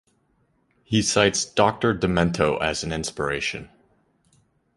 He 0.83 1.03
cites 1.03 1.45
Doctor 1.45 1.93
Demento 1.93 2.59
as 2.59 2.83
an 2.83 2.91
inspiration. 2.91 3.69